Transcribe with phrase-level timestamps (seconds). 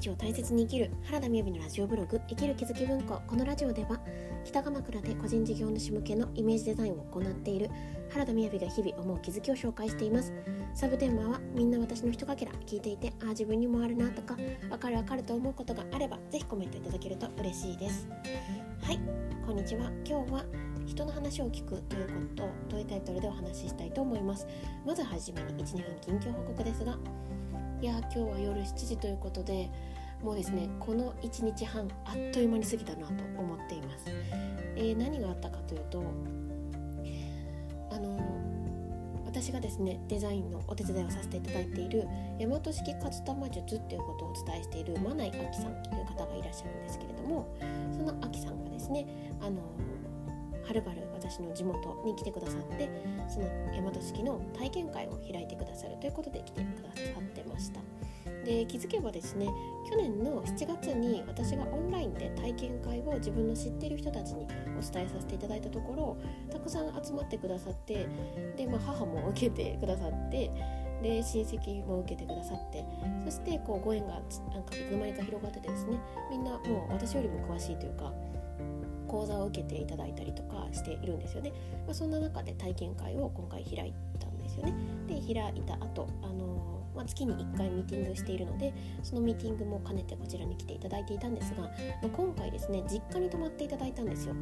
[0.00, 3.20] 日を大切に生きる原田美由のラジオブログ生きる気づき文庫。
[3.26, 4.00] このラジオでは
[4.44, 7.70] 北鎌倉で個人事業主向けのイメージデザインを行っている
[8.10, 10.32] 原田美由が日々思う気づきを紹介しています。
[10.74, 14.36] サブテーマはみんな私のひとかけら聞いていてああ自分にもあるなとか
[14.70, 18.08] わかるわかると思うことがあればぜひコメントいただけると嬉しいです。
[18.82, 19.00] はい。
[19.44, 19.90] こんにちは。
[20.06, 20.44] 今日は
[20.86, 22.06] 人の話を聞くという
[22.36, 24.46] ことというタイトルでお話ししたいと思います。
[24.86, 26.96] まずはじめに12分近況報告ですが
[27.80, 29.70] いや今日は夜7時ということで
[30.22, 34.04] もうですねこの1日半あっという間に過ぎたなと思っています、
[34.76, 36.02] えー、何があったかというと
[37.90, 38.18] あの
[39.24, 42.06] 私がですねデザインのお手伝いをさせていただいている
[42.38, 47.56] 大和式カツ玉術っていうことをお伝えしているマナイアキさんという方がいらっしゃるんですけれども
[47.96, 49.06] そのアキさんがですね
[49.40, 49.62] あの
[50.64, 52.88] はるばる私の地元に来てくださって
[53.28, 57.80] その大和式の体験会を開いてくださるということで来てくださってました。
[58.44, 59.46] で気づけばですね
[59.88, 64.46] 去年の7月に私がオンラインで体験会を自分の知っている人たちに
[64.78, 66.16] お伝えさせていただいたところ
[66.50, 68.06] たくさん集まってくださって
[68.56, 70.50] で、まあ、母も受けてくださって
[71.02, 72.84] で親戚も受けてくださって
[73.24, 74.14] そしてこうご縁が
[74.52, 75.98] なんかいつの間にか広がっててですね
[76.30, 78.12] みんなもう私よりも詳しいというか
[79.10, 81.52] 講座を受けていただいたりとかしているんですよね、
[81.84, 84.74] まあ、そんな中で体験会を今回開いたんですよね。
[85.08, 86.50] で開いた後あの
[86.94, 91.68] まあ、月に1回ミーティングしているのでそのミーティングも兼ねてこちらに来ていただいていたんですが、ま
[92.04, 94.34] あ、今回ですね実家に泊まっていただいたんですよ。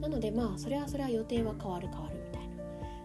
[0.00, 2.31] なのでまあそれはそれは予定は変わる変わるみ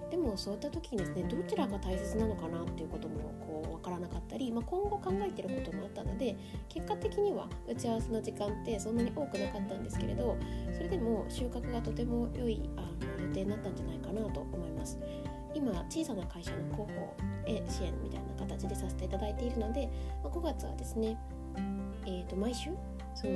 [0.10, 6.38] でもそういった時にですねどちらが大切なのかなっていうこともこう分からなかったり、まあ、今後考えてることもあったので
[6.70, 10.38] 結果的には打ち合わせの時間ってそんなに多くなかったんですけれど
[10.74, 15.00] それでも収穫がとても良いあの予定になったんじゃないかなと思います。
[15.54, 17.16] 今小さな会社の広報
[17.48, 19.90] へ支援みたいな形でさせていただいているので、
[20.24, 21.18] まあ、5月はですね、
[22.06, 22.70] えー、と毎週
[23.20, 23.34] その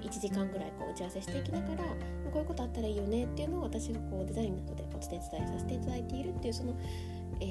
[0.00, 1.84] 1時間ぐらいこう打ち合わせしていきながら、
[2.32, 6.74] こういうことあったらいいよねっていうのを私がこうデザインなどでお手伝いさせていただいているっていうその、
[7.40, 7.46] えー、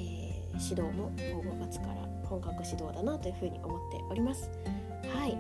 [0.54, 4.50] 指導も5月から本格指導だなというふうに思っております。
[5.14, 5.38] はい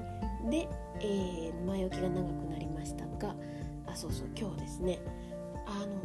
[0.50, 0.68] で、
[1.02, 3.36] えー、前置きが長くなりましたが
[3.88, 5.00] あそうそう今日ですね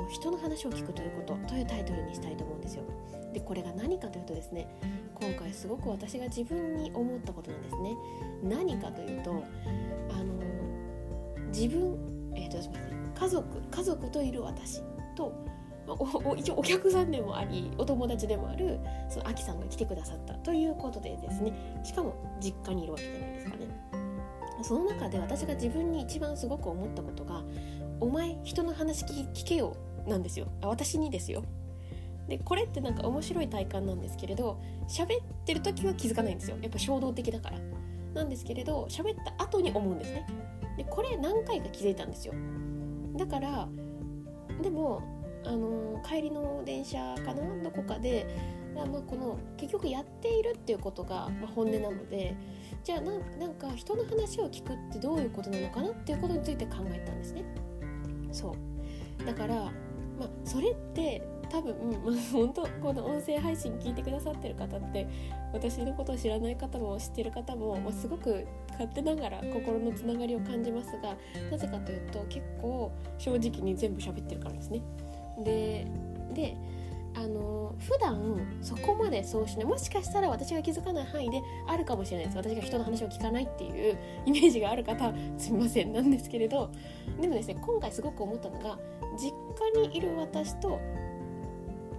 [0.02, 2.82] あの人の話を聞くということというタイトルにしたいと思うんですよ。
[3.32, 4.68] でこれが何かというとですね
[5.14, 7.96] 今回すごく私が自分に思ったことなんですね。
[8.42, 9.44] 何かというと
[10.10, 10.34] あの
[11.48, 14.82] 自分、えーとすみません家族家族といる私
[15.14, 15.32] と
[15.86, 21.52] おお一応お客さんでもありお友達でもあるそのアキさんが来てくださったということでですね
[21.84, 24.02] しかも実家にいるわけじゃないですかね。
[24.62, 27.42] その中で私が自分に一番すごく思ったことが
[28.00, 29.76] お前人の話聞けよ
[30.06, 30.46] なんですよ。
[30.60, 31.44] あ私にですよ。
[32.28, 35.08] でこれってなんか面白い体感なんですけれど喋っ
[35.44, 36.56] てる時は気づかないんですよ。
[36.62, 37.58] やっぱ衝動的だから。
[38.14, 40.26] なんですけれど喋った後に思うんですね。
[40.76, 42.34] でこれ何回か気づいたんですよ。
[43.16, 43.68] だから
[44.62, 45.02] でも
[45.44, 47.62] あの帰りの電車かな？
[47.62, 48.26] どこかで
[48.74, 52.34] まあ、この結局やっているっていうことが、本音なので
[52.82, 57.44] じゃあなんか人の話を聞くってどういうことなのかなっていうことについて考えたんですね。
[58.32, 58.56] そ
[59.20, 59.26] う。
[59.26, 59.70] だから、
[60.18, 61.74] まあ、それって多分、
[62.04, 65.06] まあ、本当この音声配信聞いてくださってる方って
[65.52, 71.16] 私のことを知らない方も知ってる方も、まあ、すごく勝手ながら心のつながりを感じますが
[71.50, 74.82] なぜかというと結構正直に全部喋ってるからですね。
[75.44, 75.86] で
[76.32, 76.56] で
[77.14, 82.36] あの普段そこまでそうしないもしかしたら私が気づかない範囲であるかもしれないです。
[82.38, 85.92] 私が人の話を聞かないっていうイメージがある方すみません。
[85.92, 86.70] なんですけれど。
[87.20, 88.78] でもですね今回すごく思ったのが
[89.16, 89.32] 実
[89.74, 90.80] 家にいる私と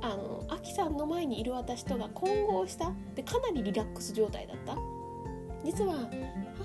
[0.01, 4.75] あのアキさんの前にいる私とが混合したでかなりリラックス状態だった。
[5.63, 6.09] 実は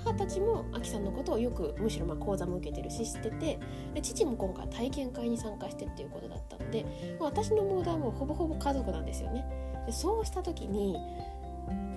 [0.03, 3.59] 母たちもアキさんのことをよくむしろま講座も受けてるし知ってて
[3.93, 6.85] で父も今回体験会に参加してっていうことだったので
[7.19, 9.45] 私のモードはもうほぼほぼ家族なんですよね。
[9.85, 10.97] でそうした時に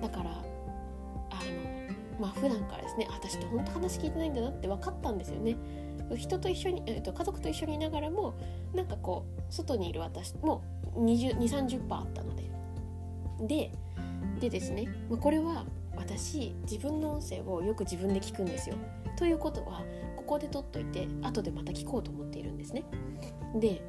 [0.01, 0.43] だからあの
[2.21, 5.57] まあ普段からですね私って本当話聞いてないんだなって分かったんですよね。
[6.17, 8.35] 人と一緒に、えー、と家族と一緒にいながらも
[8.75, 10.63] なんかこう外にいる私も
[10.97, 12.43] 2030%あったので。
[13.41, 13.73] で
[14.41, 15.65] でですね、まあ、これは
[15.97, 18.77] 私自分の音声をよく自分で聞くんですよ。
[19.17, 19.83] ということは
[20.17, 22.85] ここで撮っといて後でまた聞こうと思っているんですね。
[23.61, 23.83] で、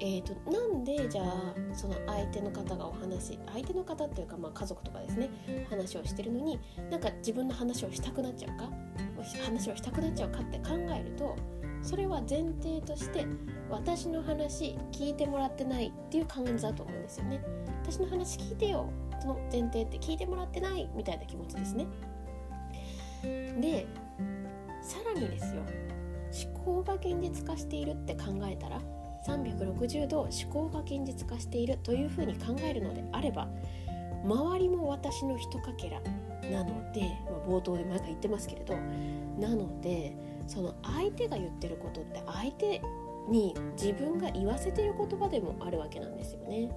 [0.00, 5.30] えーと、なんでじゃあその相手の方がお話相手の方っていうかまあ家族とかですね
[5.68, 6.58] 話をしてるのに
[6.90, 8.70] なんか自分の話をしたくなっちゃうか？
[9.44, 11.36] 話をしたくなっちゃうかって考えると
[11.82, 13.26] それは前提として
[13.68, 17.40] 私の話聞いてもらってないっていう感じだと思うんですよね。
[17.82, 18.90] 私の話聞いてよ
[19.26, 21.86] の前提って聞いてもらってないみたいな気持ちですね。
[23.60, 23.86] で
[24.82, 25.62] さらにですよ
[26.54, 28.80] 思考が現実化しているって考えたら
[29.26, 33.48] 360度思考が現実化しているというふうに考えるのであれば
[34.24, 36.00] 周りも私のひとかけら
[36.50, 38.76] なので、まあ、冒頭で毎回言ってますけれど
[39.38, 40.14] なので
[40.46, 42.82] その相手が言ってることって相手
[43.28, 46.70] に自分が言わせてる言葉でもあるわけなんですよね。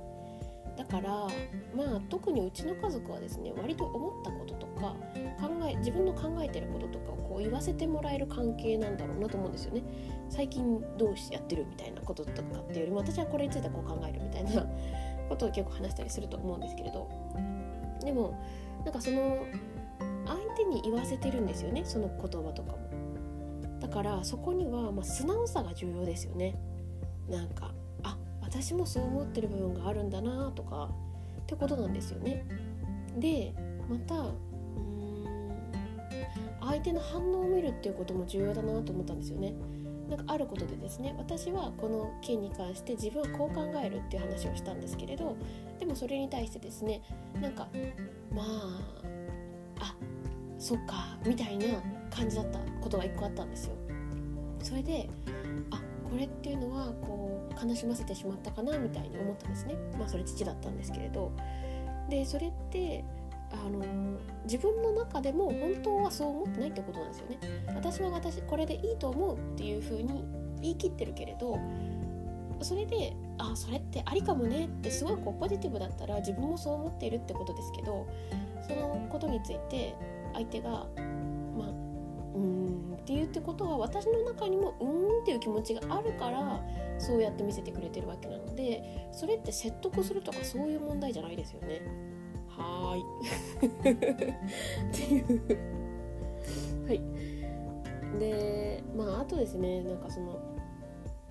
[0.77, 1.27] だから
[1.75, 4.95] まあ特にうちの家族はですね割と思ったこととか
[5.39, 9.83] 考え自分の考えてることとかをこう言わせてもらえる関係なんだろうなと思うんですよね。
[10.29, 14.65] 最近どうしてやってるみたいなこととかっていうよりも私はこれについてこう考えるみたいな
[15.29, 17.07] ことを結構話したりすると思うんですけれど
[18.03, 18.39] でも
[18.83, 19.45] なんかその
[20.25, 22.77] 相手に言わせてるんですよねその言葉とかも。
[23.79, 26.55] だからそこにはま素直さが重要ですよね。
[27.29, 27.73] なんか
[28.53, 30.91] 私もそう思ってる部分があるんだなとか
[31.41, 32.45] ってことなんですよね。
[33.17, 33.51] で
[33.89, 34.35] またうん
[36.61, 39.55] 相手の反応を見るっていうことも重要だなと思ったんですよね。
[40.07, 45.35] なんかあることでですね私はこの件に関して自分はこう考えるっていう話をしたんですけれど
[45.79, 47.01] でもそれに対してですね
[47.41, 47.67] なんか
[48.31, 48.45] まあ
[49.79, 49.95] あ
[50.59, 51.65] そっかみたいな
[52.11, 53.73] 感じだったことが1個あったんですよ。
[54.61, 55.09] それで
[55.71, 57.22] あこれっていうのはこう
[57.61, 59.75] 悲しませてしまったかなみたいに思ったんですね。
[59.97, 61.31] まあそれ父だったんですけれど。
[62.09, 63.03] でそれって
[63.51, 63.85] あの
[64.45, 67.37] 自分の中でも本当はそう思ってないってことなんですよね。
[67.75, 70.25] 私は私これでいいと思うっていう風に
[70.61, 71.59] 言い切ってるけれど
[72.61, 78.07] それであそれってありかもねってすごいこうポジティブだったら自分もそう思っているってことですけど
[78.67, 79.95] そのことについて
[80.33, 81.92] 相手がまあ
[82.93, 84.85] って言ってことは私の中にもう
[85.19, 86.63] んっていう気持ちがあるから
[86.97, 91.81] そうやって見せてくれてるわけなのでそれって説得するとかそういう問題じゃないですよね。
[92.47, 94.03] はーい。
[94.89, 95.41] っていう。
[96.87, 97.01] はい。
[98.19, 100.39] でまああとですねなんかその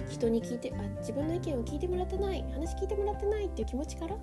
[0.09, 4.17] 人に聞いてあ自分の意見を聞いてもらってない話聞いてもらってないっていう気持ちから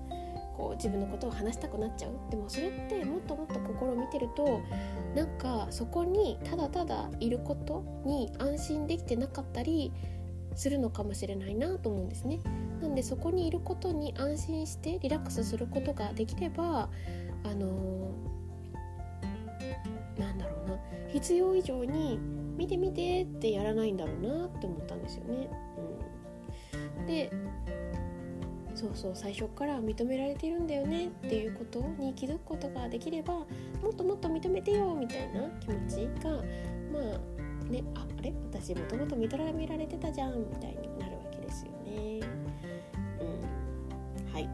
[0.58, 2.12] こう自分のことを話したくなっちゃう。
[2.30, 3.60] でもそれってもっともっと
[4.12, 4.62] てると
[5.16, 9.92] なんかそこにただただいることに安心できてなかったり
[10.56, 12.40] するのかもしれないなと思うんですね。
[12.82, 16.90] なんでそこにいることに安心してリラックスすることができれば
[17.44, 20.78] あのー、なんだろうな
[21.08, 22.20] 必要以上に
[22.58, 25.50] 見て見てってやらないんだろうなって思ったんですよね。
[27.00, 27.32] うん、で
[28.80, 33.46] そうそう最初から認められてるんだよねっていうことに気づくことができればも
[33.92, 38.34] っともっと認めてよみたいな気持ちがまあねああれ？
[38.50, 42.22] 私もともと認められてたじゃんみたいになるわけですよね。
[43.20, 44.50] うん、はい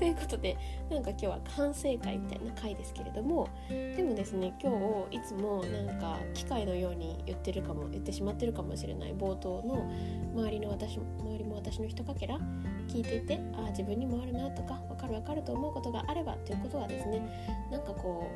[0.00, 0.56] ということで
[0.90, 4.72] なんか今日は反省会みたいな回ですけれどもでもですね今
[5.10, 9.92] 日いつもなんか機械のように言ってるかも言ってしまってるかもしれない冒頭の
[10.34, 12.38] 周りの私周りも私のひとかけら
[12.88, 18.26] 聞いていてああ自分にもあるなとか分かる分かると思うことがあればということはですねなんかこ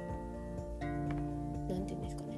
[0.83, 2.34] う何て言うんですかね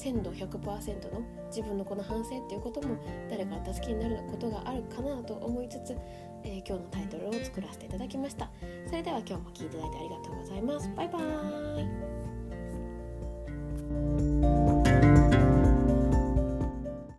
[0.00, 2.96] 鮮度100%の自分のこの反省っていうことも
[3.28, 5.94] 誰か助けになることがあるかなと思いつつ、
[6.42, 8.50] えー、今日のタイトルを作らせていただきました。
[8.86, 10.90] それでは今日も聴いていただいてありがとうございます。
[10.96, 12.19] バイバーイ。